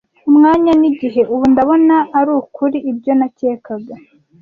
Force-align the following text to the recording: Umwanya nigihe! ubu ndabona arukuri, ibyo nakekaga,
Umwanya 0.29 0.71
nigihe! 0.79 1.21
ubu 1.33 1.43
ndabona 1.51 1.95
arukuri, 2.19 2.77
ibyo 2.91 3.11
nakekaga, 3.19 3.95